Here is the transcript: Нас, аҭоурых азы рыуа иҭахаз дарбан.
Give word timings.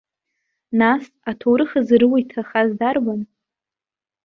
Нас, 0.79 1.03
аҭоурых 1.29 1.71
азы 1.79 1.95
рыуа 2.01 2.19
иҭахаз 2.23 2.69
дарбан. 2.79 3.21